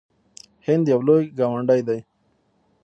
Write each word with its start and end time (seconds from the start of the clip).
هند 0.67 0.85
یو 0.93 1.01
لوی 1.07 1.23
ګاونډی 1.37 1.81
دی. 1.87 1.99